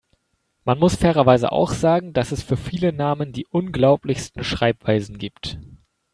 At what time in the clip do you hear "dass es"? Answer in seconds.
2.13-2.41